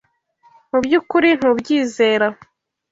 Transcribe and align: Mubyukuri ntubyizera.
Mubyukuri 0.69 1.29
ntubyizera. 1.39 2.27